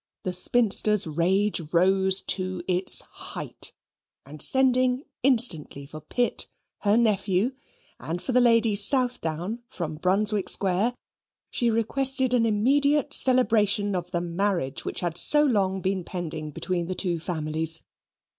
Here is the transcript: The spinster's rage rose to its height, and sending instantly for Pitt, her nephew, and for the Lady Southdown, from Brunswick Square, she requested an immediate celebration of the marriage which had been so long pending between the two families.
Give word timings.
The 0.23 0.33
spinster's 0.33 1.05
rage 1.05 1.61
rose 1.71 2.21
to 2.23 2.63
its 2.67 3.01
height, 3.01 3.71
and 4.25 4.41
sending 4.41 5.03
instantly 5.21 5.85
for 5.85 6.01
Pitt, 6.01 6.47
her 6.79 6.97
nephew, 6.97 7.51
and 7.99 8.19
for 8.19 8.31
the 8.31 8.41
Lady 8.41 8.73
Southdown, 8.73 9.59
from 9.67 9.97
Brunswick 9.97 10.49
Square, 10.49 10.95
she 11.51 11.69
requested 11.69 12.33
an 12.33 12.47
immediate 12.47 13.13
celebration 13.13 13.95
of 13.95 14.09
the 14.09 14.21
marriage 14.21 14.85
which 14.85 15.01
had 15.01 15.13
been 15.13 15.17
so 15.21 15.43
long 15.43 15.83
pending 16.03 16.49
between 16.49 16.87
the 16.87 16.95
two 16.95 17.19
families. 17.19 17.83